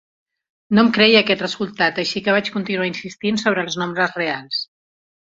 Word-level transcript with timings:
No 0.77 0.83
em 0.83 0.87
creia 0.93 1.19
aquest 1.25 1.43
resultat, 1.43 1.99
així 2.03 2.23
que 2.27 2.33
vaig 2.37 2.49
continuar 2.55 2.87
insistint 2.91 3.37
sobre 3.43 3.65
els 3.67 3.77
nombres 3.83 4.17
reals. 4.21 4.63